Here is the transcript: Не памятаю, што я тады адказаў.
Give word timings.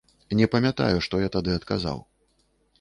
Не 0.39 0.47
памятаю, 0.53 0.97
што 1.09 1.21
я 1.27 1.31
тады 1.37 1.55
адказаў. 1.61 2.05